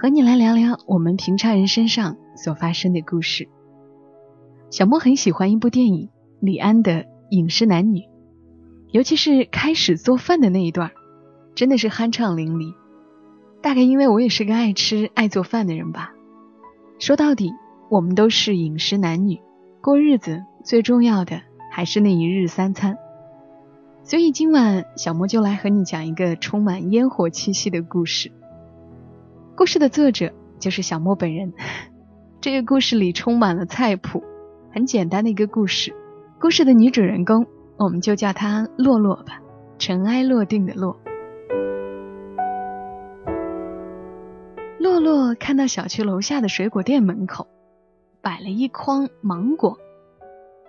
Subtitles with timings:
[0.00, 3.48] 和你来聊聊我们平常人身上所发生的故事。
[4.70, 6.08] 小莫很喜欢一部电影，
[6.38, 6.92] 李安的
[7.30, 7.98] 《饮食男女》，
[8.92, 10.92] 尤其是开始做饭的那一段，
[11.56, 12.74] 真的是酣畅淋漓。
[13.60, 16.12] 大概因为我也是个爱吃、爱做饭的人吧。
[17.00, 17.52] 说到底，
[17.90, 19.40] 我们都是饮食男女，
[19.80, 21.40] 过日子最重要的
[21.72, 22.96] 还是那一日三餐。
[24.04, 28.30] 所以今晚小莫就来和你讲一个充满烟火气息的故事。
[29.58, 31.52] 故事的作者就是小莫本人。
[32.40, 34.22] 这个故事里充满了菜谱，
[34.72, 35.96] 很简单的一个故事。
[36.38, 37.44] 故事的女主人公，
[37.76, 39.40] 我们就叫她洛洛吧，
[39.76, 40.96] 尘埃落定的洛。
[44.78, 47.48] 洛洛看到小区楼下的水果店门口
[48.22, 49.76] 摆了一筐芒果，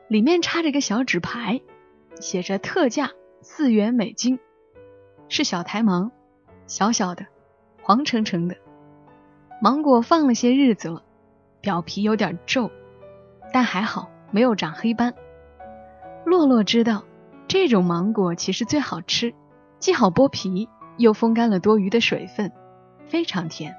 [0.07, 1.61] 里面插着个小纸牌，
[2.19, 3.11] 写着特价
[3.43, 4.39] 四元美金，
[5.27, 6.11] 是小台芒，
[6.65, 7.27] 小小的，
[7.83, 8.55] 黄澄澄的。
[9.61, 11.03] 芒果放了些日子了，
[11.59, 12.71] 表皮有点皱，
[13.51, 15.13] 但还好没有长黑斑。
[16.25, 17.03] 洛洛知道
[17.47, 19.33] 这种芒果其实最好吃，
[19.79, 22.51] 既好剥皮，又风干了多余的水分，
[23.07, 23.75] 非常甜。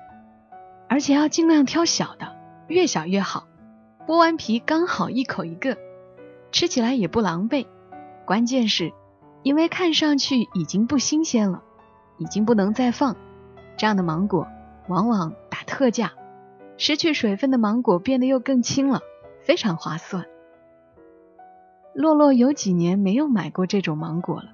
[0.87, 2.37] 而且要尽量挑小的，
[2.67, 3.47] 越小越好。
[4.07, 5.79] 剥完皮刚好一口一个，
[6.53, 7.67] 吃起来也不狼狈。
[8.27, 8.93] 关键是，
[9.43, 11.63] 因为看上去已经不新鲜了，
[12.19, 13.17] 已经不能再放，
[13.79, 14.47] 这样的芒果
[14.91, 16.15] 往往打特价，
[16.77, 19.01] 失去水分的芒果变得又更轻了，
[19.45, 20.27] 非常划算。
[21.95, 24.51] 洛洛有几年没有买过这种芒果了，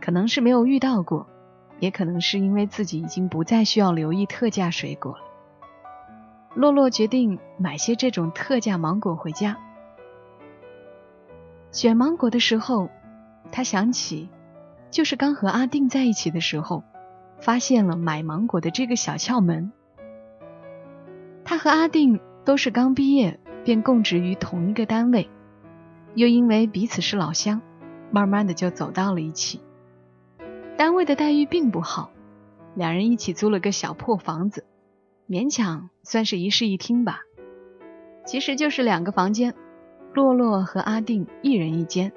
[0.00, 1.26] 可能是没有遇到过，
[1.80, 5.24] 也可能是因为自己已经不再需要留意特价水果了。
[6.54, 9.58] 洛洛决定买些这种特价芒果回家。
[11.72, 12.90] 选芒果的时候，
[13.50, 14.28] 他想起，
[14.92, 16.84] 就是刚和阿定在一起的时候，
[17.40, 19.72] 发现了买芒果的这个小窍门。
[21.44, 25.30] 他和阿定都是刚毕业便供职于同一个单位，
[26.14, 27.60] 又因为彼此是老乡，
[28.10, 29.60] 慢慢的就走到了一起。
[30.76, 32.10] 单位的待遇并不好，
[32.74, 34.64] 两人一起租了个小破房子。
[35.28, 37.20] 勉强算是一室一厅吧，
[38.24, 39.54] 其实就是两个房间，
[40.14, 42.12] 洛洛和阿定一人一间。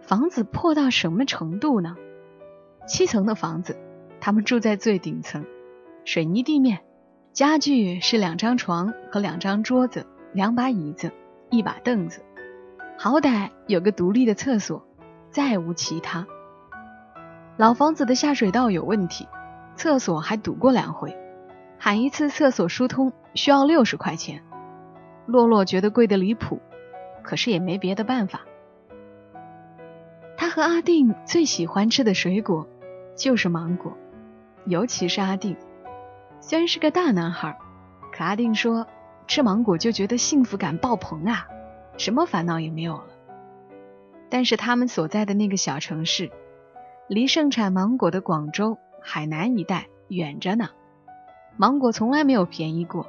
[0.00, 1.96] 房子破到什么程度呢？
[2.88, 3.78] 七层的房子，
[4.24, 5.44] 他们住在最顶层，
[6.04, 6.78] 水泥地面，
[7.32, 11.10] 家具是两张床和两张桌子，两把椅子，
[11.50, 12.22] 一把凳子，
[12.96, 14.86] 好歹有个独立的厕所，
[15.28, 16.24] 再无其他。
[17.56, 19.26] 老房子的下水道有问题，
[19.74, 21.18] 厕所还堵过两回。
[21.76, 24.44] 喊一次厕所疏通需要六十块钱，
[25.26, 26.60] 洛洛觉得贵得离谱，
[27.24, 28.42] 可是也没别的办法。
[30.36, 32.68] 他和阿定最喜欢吃的水果
[33.16, 33.98] 就是芒果，
[34.66, 35.56] 尤其是阿定，
[36.40, 37.58] 虽然是个大男孩，
[38.12, 38.86] 可阿定说
[39.26, 41.46] 吃芒果就觉得幸福感爆棚啊，
[41.98, 43.06] 什么烦恼也没有了。
[44.30, 46.30] 但是他们所在的那个小城市，
[47.08, 50.70] 离盛产芒果的广州、海南一带远着呢。
[51.56, 53.06] 芒果从来没有便宜过，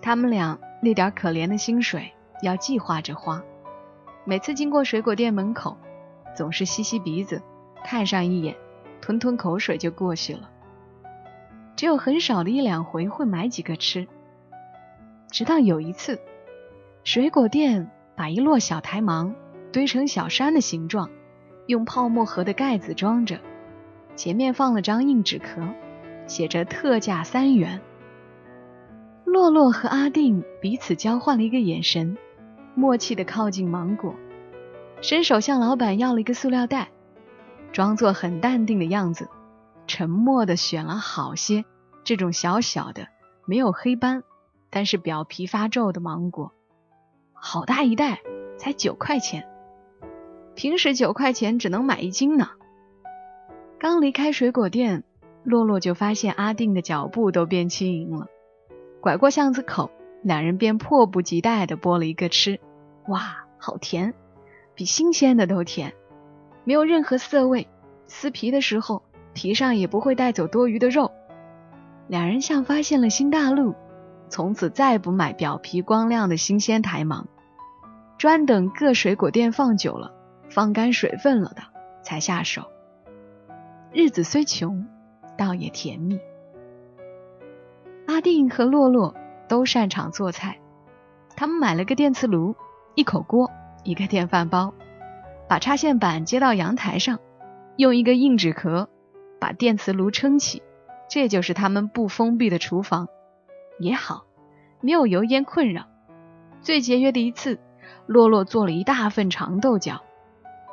[0.00, 2.12] 他们俩那点可怜的薪水
[2.42, 3.42] 要计划着花。
[4.24, 5.76] 每次经过水果店门口，
[6.36, 7.42] 总是吸吸鼻子，
[7.82, 8.54] 看上一眼，
[9.00, 10.50] 吞吞口水就过去了。
[11.78, 14.08] 只有很少的一两回会买几个吃。
[15.30, 16.18] 直到有一次，
[17.04, 19.36] 水果店把一摞小台芒
[19.72, 21.08] 堆成小山的形状，
[21.68, 23.38] 用泡沫盒的盖子装着，
[24.16, 25.62] 前面放了张硬纸壳。
[26.26, 27.80] 写着特价三元。
[29.24, 32.18] 洛洛和阿定彼此交换了一个眼神，
[32.74, 34.16] 默契的靠近芒果，
[35.00, 36.90] 伸手向老板要了一个塑料袋，
[37.72, 39.28] 装作很淡定的样子，
[39.86, 41.64] 沉默的选了好些
[42.08, 43.06] 这种小小的、
[43.44, 44.22] 没有黑斑，
[44.70, 46.54] 但是表皮发皱的芒果。
[47.34, 48.22] 好大一袋，
[48.56, 49.46] 才九块钱，
[50.54, 52.48] 平时九块钱只能买一斤呢。
[53.78, 55.04] 刚离开水果店。
[55.44, 58.26] 洛洛就发现阿定的脚步都变轻盈了，
[59.02, 59.90] 拐过巷子口，
[60.22, 62.58] 两人便迫不及待地剥了一个吃。
[63.06, 64.14] 哇，好甜，
[64.74, 65.92] 比新鲜的都甜，
[66.64, 67.68] 没有任何涩味，
[68.06, 69.02] 撕皮的时候
[69.34, 71.12] 皮上也不会带走多余的肉。
[72.08, 73.74] 两人像发现了新大陆，
[74.30, 77.28] 从此再不买表皮光亮的新鲜台芒，
[78.16, 80.14] 专等各水果店放久了、
[80.48, 81.62] 放干水分了的
[82.02, 82.62] 才下手。
[83.92, 84.86] 日子虽穷，
[85.36, 86.18] 倒也甜蜜。
[88.06, 89.14] 阿定和洛洛
[89.46, 90.58] 都擅长做菜，
[91.36, 92.56] 他们买了个电磁炉，
[92.94, 93.50] 一口锅，
[93.84, 94.72] 一个电饭煲，
[95.46, 97.18] 把插线板接到阳台上，
[97.76, 98.88] 用一个硬纸壳
[99.38, 100.62] 把电磁炉撑起，
[101.08, 103.08] 这就是他们不封闭的厨房。
[103.78, 104.24] 也好，
[104.80, 105.86] 没有油烟困扰。
[106.60, 107.58] 最节约的一次，
[108.06, 110.02] 洛洛做了一大份长豆角，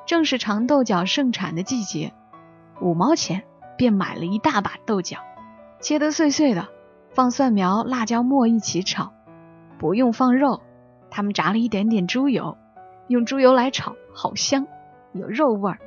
[0.05, 2.13] 正是长豆角盛产的季节。
[2.81, 3.43] 五毛钱
[3.77, 5.19] 便买了一大把豆角，
[5.79, 6.67] 切得碎碎的，
[7.11, 9.13] 放蒜苗、辣椒末一起炒，
[9.77, 10.61] 不用放肉。
[11.11, 12.57] 他们炸了一点点猪油，
[13.07, 14.67] 用猪油来炒，好香，
[15.13, 15.79] 有肉味儿。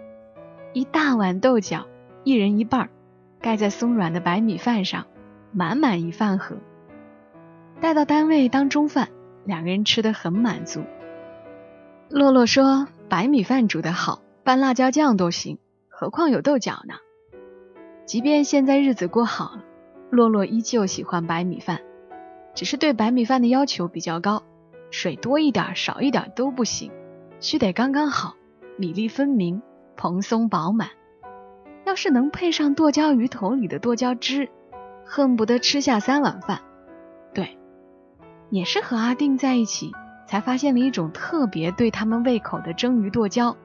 [0.72, 1.86] 一大碗豆角，
[2.24, 2.88] 一人一半，
[3.40, 5.06] 盖在松软的白米饭上，
[5.52, 6.56] 满满一饭盒。
[7.80, 9.08] 带到单位当中饭，
[9.44, 10.82] 两个人吃得很满足。
[12.10, 15.58] 洛洛说：“白米饭煮得好，拌辣椒酱都行。”
[15.88, 16.94] 何况有豆角呢？
[18.06, 19.64] 即便现在日子过好了，
[20.10, 21.80] 洛洛依旧喜欢白米饭，
[22.54, 24.42] 只是对白米饭的要求比较高，
[24.90, 26.90] 水多一点、少一点都不行，
[27.40, 28.34] 须得刚刚好，
[28.76, 29.60] 米粒分明、
[29.96, 30.88] 蓬松饱满。
[31.88, 34.50] 要是能配上剁椒鱼头里的剁椒汁，
[35.06, 36.60] 恨不得吃下三碗饭。
[37.32, 37.56] 对，
[38.50, 39.90] 也是和阿定在一起，
[40.26, 43.56] 才发现了一种特别对他们胃口的蒸鱼剁椒。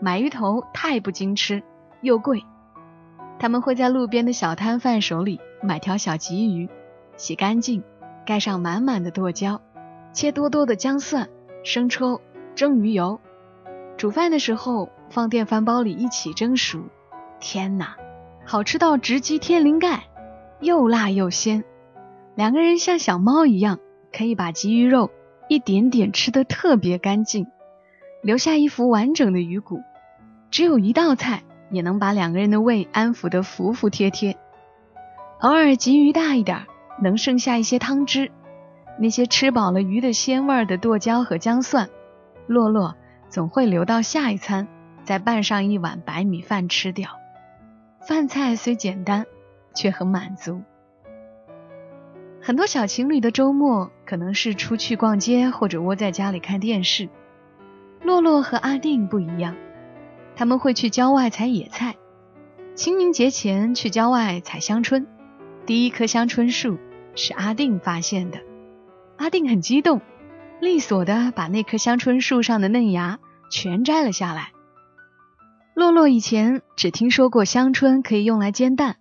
[0.00, 1.64] 买鱼头太不经吃，
[2.02, 2.44] 又贵。
[3.40, 6.68] 他们会在路边的小摊贩手里买条小鲫鱼，
[7.16, 7.82] 洗干净，
[8.24, 9.60] 盖上满满的剁椒，
[10.12, 11.28] 切多多的姜蒜、
[11.64, 12.20] 生抽、
[12.54, 13.18] 蒸鱼油，
[13.96, 16.84] 煮饭的时候放电饭煲里一起蒸熟。
[17.46, 17.94] 天哪，
[18.46, 20.04] 好吃到直击天灵盖，
[20.60, 21.62] 又辣又鲜。
[22.34, 23.80] 两个人像小猫一样，
[24.16, 25.10] 可以把鲫鱼肉
[25.50, 27.46] 一点点吃得特别干净。
[28.22, 29.82] 留下一副完整的鱼骨，
[30.50, 34.38] 只有一道菜也能把两个人的胃安抚得服服帖帖。
[35.40, 36.64] 偶尔鲫鱼大一点，
[37.02, 38.32] 能剩下一些汤汁，
[38.98, 41.90] 那些吃饱了鱼的鲜味的剁椒和姜蒜，
[42.46, 42.94] 洛洛
[43.28, 44.66] 总会留到下一餐，
[45.04, 47.10] 再拌上一碗白米饭吃掉。
[48.06, 49.24] 饭菜虽简单，
[49.74, 50.62] 却很满足。
[52.42, 57.08] 很多小情侣的周末可能是出去逛街，或者窝在家里看电视。
[58.02, 59.56] 洛洛和阿定不一样，
[60.36, 61.94] 他们会去郊外采野菜。
[62.74, 65.06] 清明节前去郊外采香椿，
[65.64, 66.76] 第一棵香椿树
[67.14, 68.40] 是阿定发现的。
[69.16, 70.02] 阿定很激动，
[70.60, 73.18] 利索的把那棵香椿树上的嫩芽
[73.50, 74.53] 全摘了下来。
[75.74, 78.96] 洛洛以前只听说过香椿可以用来煎蛋，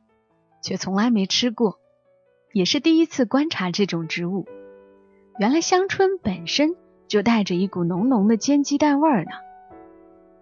[0.61, 1.79] 却从来没吃过，
[2.51, 4.45] 也是第一次观察这种植物。
[5.39, 6.75] 原来香椿本身。
[7.05, 9.31] 就带着一股浓浓的煎鸡蛋味儿呢。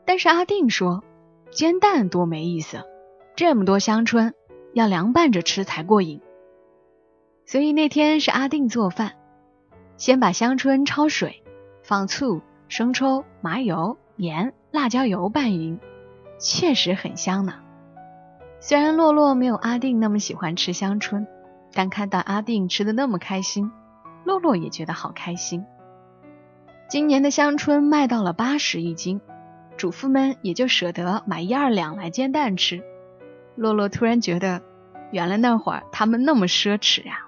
[0.06, 1.04] 但是阿定说，
[1.50, 2.86] 煎蛋多没意思，
[3.36, 4.34] 这么多香椿
[4.74, 6.22] 要凉拌着吃才过瘾。
[7.46, 9.18] 所以那天是阿定做饭，
[9.98, 11.44] 先把香椿焯水，
[11.84, 15.78] 放醋、生抽、麻油、盐、辣椒油拌匀，
[16.42, 17.54] 确实很香呢。
[18.60, 21.26] 虽然洛洛没有阿定那么喜欢吃香椿，
[21.74, 23.72] 但看到阿定吃的那么开心，
[24.26, 25.66] 洛洛也觉得好开心。
[26.90, 29.22] 今年的香椿卖到了八十一斤，
[29.78, 32.84] 主妇们也就舍得买一二两来煎蛋吃。
[33.56, 34.62] 洛洛突然觉得，
[35.12, 37.22] 原来那会儿他们那么奢侈呀。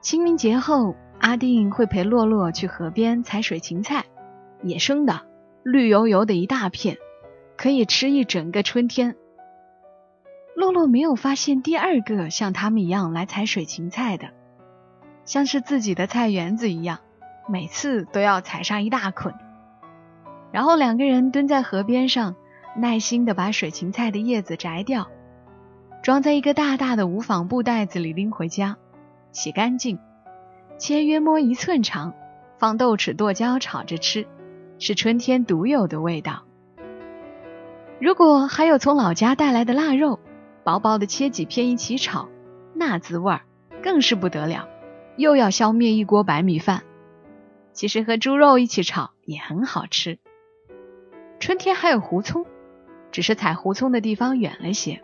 [0.00, 4.04] 清明节后，阿定会陪洛洛去河边采水芹菜，
[4.62, 5.22] 野生的，
[5.64, 6.98] 绿油油的一大片，
[7.58, 9.16] 可以吃一整个春天。
[10.54, 14.28] 洛洛没有发现第二个像他们一样来采水芹菜的，
[15.24, 17.00] 像是自己的菜园子一样。
[17.48, 19.34] 每次都要采上一大捆，
[20.52, 22.36] 然后两个人蹲在河边上，
[22.76, 25.08] 耐心的把水芹菜的叶子摘掉，
[26.02, 28.76] 装在一个大大的无纺布袋子里拎回家，
[29.32, 29.98] 洗干净，
[30.76, 32.12] 切约摸一寸长，
[32.58, 34.26] 放豆豉剁椒炒着吃，
[34.78, 36.42] 是春天独有的味道。
[38.00, 40.20] 如果还有从老家带来的腊肉，
[40.62, 42.28] 薄薄的切几片一起炒，
[42.72, 43.42] 那滋味儿
[43.82, 44.68] 更是不得了，
[45.16, 46.84] 又要消灭一锅白米饭。
[47.72, 50.18] 其实和猪肉一起炒也很好吃。
[51.40, 52.46] 春天还有胡葱，
[53.10, 55.02] 只是采胡葱的地方远了些，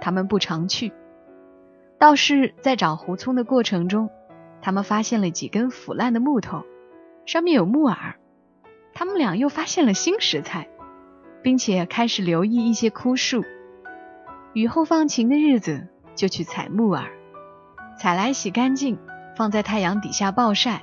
[0.00, 0.92] 他们不常去。
[1.98, 4.10] 倒是在找胡葱的过程中，
[4.62, 6.62] 他们发现了几根腐烂的木头，
[7.24, 8.16] 上面有木耳。
[8.94, 10.68] 他们俩又发现了新食材，
[11.46, 13.44] 并且开始留意一些枯树。
[14.52, 15.86] 雨后放晴的日子，
[16.16, 17.04] 就去采木耳，
[18.00, 18.98] 采来洗干净，
[19.36, 20.82] 放在太阳底下暴晒。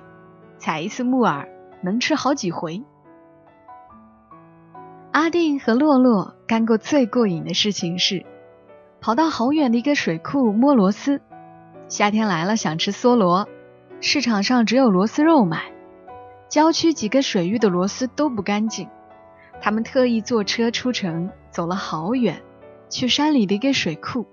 [0.57, 1.49] 采一次木耳
[1.83, 2.81] 能吃好几回。
[5.11, 8.25] 阿定和洛洛干过最过瘾的事情是，
[9.01, 11.19] 跑到好远的一个水库摸螺丝。
[11.89, 13.49] 夏天来了，想吃梭罗，
[13.99, 15.73] 市场上只有螺丝肉买。
[16.47, 18.87] 郊区几个水域的螺丝都不干净，
[19.63, 22.43] 他们特意坐车出城，走了好远，
[22.89, 24.27] 去山里的一个水库，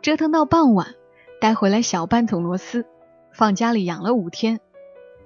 [0.00, 0.94] 折腾到傍晚，
[1.38, 2.86] 带回来小半桶螺丝，
[3.30, 4.58] 放家里养了五天。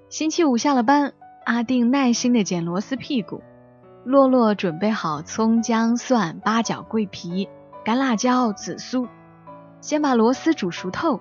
[0.08, 1.12] 星期五下了班，
[1.44, 3.44] 阿定耐心的捡螺丝屁股。
[4.04, 7.48] 洛洛准备好葱、姜、蒜、八角、桂皮、
[7.84, 9.06] 干辣椒、紫苏，
[9.80, 11.20] 先把螺丝煮熟透，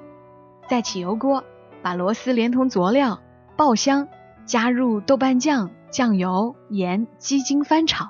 [0.67, 1.43] 再起油锅，
[1.83, 3.21] 把螺丝连同佐料
[3.55, 4.07] 爆香，
[4.47, 8.09] 加入豆瓣酱、酱油、盐、鸡精翻炒，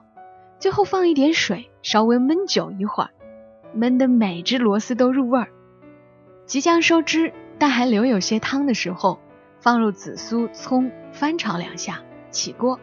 [0.63, 3.09] 最后放一点水，稍微焖久一会儿，
[3.75, 5.49] 焖的每只螺丝都入味儿。
[6.45, 9.19] 即将收汁，但还留有些汤的时候，
[9.59, 12.01] 放入紫苏、葱，翻炒两下，
[12.31, 12.79] 起锅。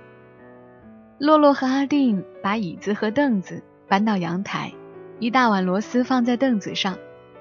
[1.19, 4.75] 洛洛和阿定把椅子和凳子搬到阳台，
[5.19, 6.99] 一大碗螺丝放在凳子上，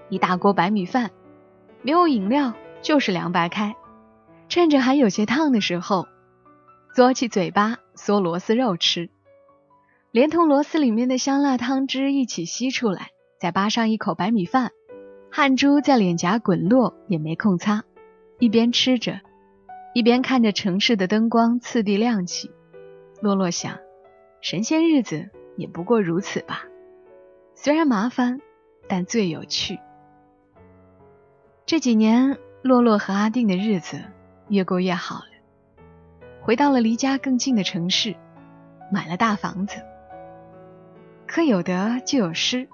[0.07, 1.11] 一大锅白米饭，
[1.81, 3.75] 没有饮料，就是凉白开。
[4.47, 6.07] 趁着还有些烫的时候，
[6.95, 9.09] 嘬起嘴巴嗦螺丝肉吃，
[10.11, 14.71] 连同螺丝里面的香辣汤汁一起吸出来，再扒上一口白米饭，
[15.31, 17.83] 汗珠在脸颊滚落也没空擦，
[18.39, 19.19] 一边吃着，
[19.93, 22.49] 一边看着城市的灯光次第亮起。
[23.21, 23.77] 洛洛想，
[24.41, 26.63] 神仙日子也不过如此吧，
[27.53, 28.41] 虽然麻烦，
[28.87, 29.77] 但最有趣。
[31.67, 34.01] 这几年，洛洛和阿定的日子
[34.47, 35.83] 越过越好了，
[36.41, 38.15] 回到了离家更近的城市，
[38.91, 39.79] 买了大房子。
[41.29, 42.67] 可有得就有失，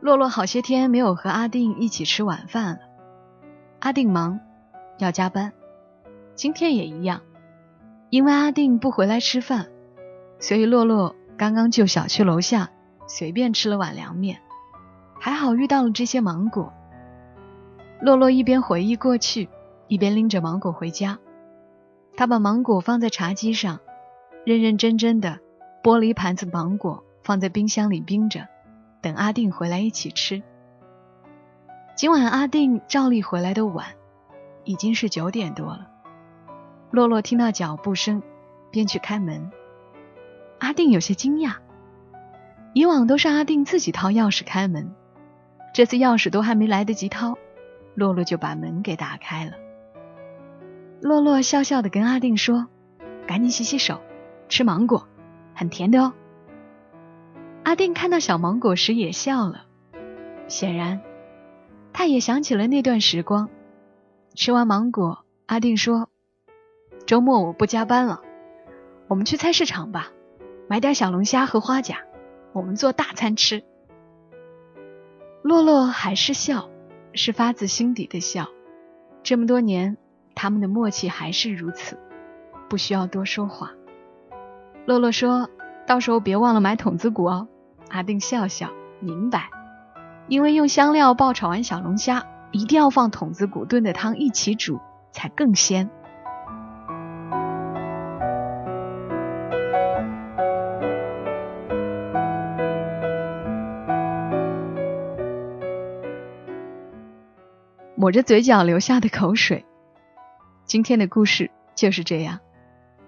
[0.00, 2.80] 洛洛好些天没有和阿定一起吃晚饭了。
[3.80, 4.38] 阿定忙，
[4.98, 5.50] 要加班，
[6.34, 7.22] 今天也一样。
[8.10, 9.68] 因为阿定不回来吃饭，
[10.38, 12.68] 所以洛洛刚刚就小区楼下
[13.06, 14.40] 随便吃了碗凉面。
[15.18, 16.70] 还好遇到了这些芒果。
[17.98, 19.48] 洛洛一边回忆过去，
[19.88, 21.18] 一边拎着芒果回家。
[22.14, 23.80] 他把芒果放在茶几上，
[24.44, 25.38] 认认真真的
[25.82, 28.46] 剥了一盘子芒果，放在冰箱里冰着，
[29.00, 30.42] 等阿定回来一起吃。
[31.96, 33.86] 今晚阿定照例回来的晚，
[34.64, 35.88] 已经是九点多了。
[36.90, 38.22] 洛洛听到脚步声，
[38.70, 39.50] 便去开门。
[40.58, 41.56] 阿定有些惊讶，
[42.74, 44.94] 以往都是阿定自己掏钥匙开门，
[45.72, 47.38] 这次钥匙都还没来得及掏，
[47.94, 49.52] 洛洛就把门给打开了。
[51.00, 52.66] 洛洛笑笑的跟阿定说
[53.26, 54.00] ：“赶紧洗洗手，
[54.48, 55.08] 吃芒果，
[55.54, 56.12] 很甜的哦。”
[57.64, 59.64] 阿定看到小芒果时也笑了，
[60.48, 61.00] 显然
[61.92, 63.48] 他也想起了那段时光。
[64.34, 66.08] 吃完芒果，阿定说。
[67.06, 68.20] 周末我不加班了，
[69.08, 70.10] 我们去菜市场吧，
[70.68, 71.98] 买点小龙虾和花甲，
[72.52, 73.62] 我们做大餐吃。
[75.42, 76.68] 洛洛还是笑，
[77.12, 78.48] 是发自心底的笑。
[79.22, 79.96] 这么多年，
[80.34, 81.98] 他们的默契还是如此，
[82.68, 83.72] 不需要多说话。
[84.86, 85.48] 洛洛说
[85.86, 87.48] ：“到时候别忘了买筒子骨哦。”
[87.88, 89.50] 阿定笑笑，明白，
[90.28, 94.80] 因为用香料爆炒完小龙虾，一定要放筒子骨炖的汤一起煮，
[95.12, 95.90] 才更鲜。
[107.96, 109.64] 抹着嘴角流下的口水。
[110.66, 112.40] 今天的故事就是这样，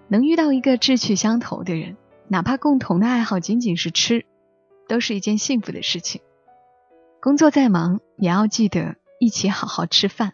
[0.09, 1.97] 能遇到一个志趣相投的人，
[2.28, 4.25] 哪怕共同的爱好仅仅是吃，
[4.88, 6.20] 都是一件幸福的事情。
[7.20, 10.32] 工作再忙，也要记得一起好好吃饭。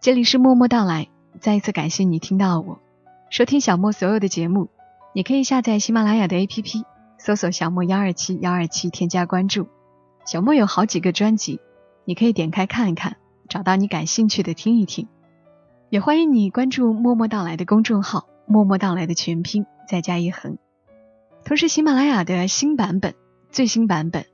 [0.00, 1.08] 这里是默默到来，
[1.40, 2.80] 再一次感谢你听到我。
[3.30, 4.68] 收听小莫所有的节目，
[5.14, 6.84] 你可以下载喜马拉雅的 APP，
[7.18, 9.66] 搜索“小莫幺二七幺二七”，添加关注。
[10.26, 11.60] 小莫有好几个专辑，
[12.04, 13.16] 你可以点开看一看。
[13.46, 15.06] 找到你感兴趣的听一听，
[15.90, 20.56] 也欢迎你关注“默默到来”的公众号，“默默到来”的全拼再加一横。
[21.44, 23.14] 同时，喜马拉雅的新版本、
[23.54, 24.26] 最新版本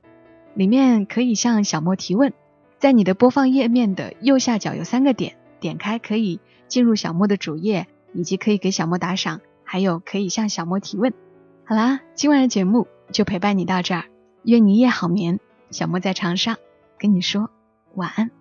[0.55, 2.33] 里面可以向小莫提问，
[2.79, 11.13] 在你的播放页面的右下角有三个点，点开可以进入小莫的主页，以及可以给小莫打赏，还有可以向小莫提问。
[11.65, 14.05] 好啦，今晚的节目就陪伴你到这儿，
[14.43, 15.39] 愿你一夜好眠。
[15.69, 16.57] 小莫在长沙
[16.97, 17.51] 跟你说
[17.93, 18.40] 晚安。